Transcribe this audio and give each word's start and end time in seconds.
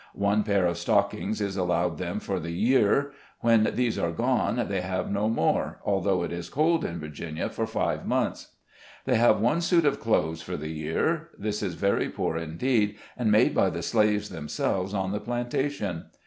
One 0.15 0.41
pair 0.41 0.65
of 0.65 0.79
stockings 0.79 1.39
is 1.41 1.55
allowed 1.55 1.99
them 1.99 2.19
for 2.19 2.39
the 2.39 2.49
year; 2.51 3.11
when 3.41 3.69
these 3.75 3.99
are 3.99 4.09
gone, 4.11 4.65
they 4.67 4.81
have 4.81 5.11
no 5.11 5.29
more, 5.29 5.79
although 5.85 6.23
it 6.23 6.31
is 6.31 6.49
cold 6.49 6.83
in 6.83 6.99
Virginia 6.99 7.49
for 7.49 7.67
five 7.67 8.03
months. 8.07 8.47
They 9.05 9.17
have 9.17 9.39
one 9.39 9.61
suit 9.61 9.85
of 9.85 9.99
clothes 9.99 10.41
for 10.41 10.57
the 10.57 10.71
year. 10.71 11.29
This 11.37 11.61
is 11.61 11.75
very 11.75 12.09
poor 12.09 12.35
indeed, 12.35 12.95
and 13.15 13.31
made 13.31 13.53
by 13.53 13.69
the 13.69 13.83
slaves 13.83 14.29
themselves 14.29 14.95
on 14.95 15.11
the 15.11 15.19
plantation. 15.19 16.05